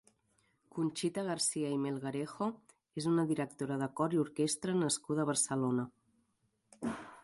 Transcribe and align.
Conxita 0.77 1.25
Garcia 1.27 1.73
i 1.75 1.77
Melgarejo 1.83 2.49
és 3.03 3.09
una 3.13 3.29
directora 3.35 3.81
de 3.85 3.93
cor 4.01 4.19
i 4.19 4.23
orquestra 4.27 4.77
nascuda 4.85 5.27
a 5.27 5.31
Barcelona. 5.35 5.91